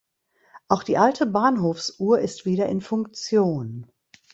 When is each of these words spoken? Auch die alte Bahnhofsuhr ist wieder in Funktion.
Auch 0.67 0.81
die 0.81 0.97
alte 0.97 1.27
Bahnhofsuhr 1.27 2.21
ist 2.21 2.43
wieder 2.45 2.67
in 2.67 2.81
Funktion. 2.81 3.85